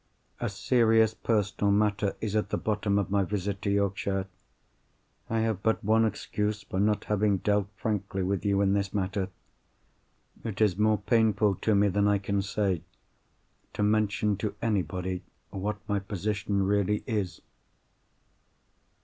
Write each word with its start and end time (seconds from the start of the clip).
A 0.39 0.49
serious 0.49 1.13
personal 1.13 1.71
matter 1.71 2.15
is 2.21 2.35
at 2.35 2.49
the 2.49 2.57
bottom 2.57 2.97
of 2.97 3.11
my 3.11 3.23
visit 3.23 3.61
to 3.61 3.69
Yorkshire. 3.69 4.25
I 5.29 5.41
have 5.41 5.61
but 5.61 5.83
one 5.83 6.05
excuse 6.05 6.63
for 6.63 6.79
not 6.79 7.03
having 7.03 7.37
dealt 7.37 7.67
frankly 7.77 8.23
with 8.23 8.43
you 8.43 8.61
in 8.61 8.73
this 8.73 8.95
matter. 8.95 9.29
It 10.43 10.59
is 10.59 10.75
more 10.75 10.97
painful 10.97 11.53
to 11.57 11.75
me 11.75 11.87
than 11.87 12.07
I 12.07 12.17
can 12.17 12.41
say, 12.41 12.81
to 13.73 13.83
mention 13.83 14.37
to 14.37 14.55
anybody 14.59 15.21
what 15.51 15.77
my 15.87 15.99
position 15.99 16.63
really 16.63 17.03
is." 17.05 17.41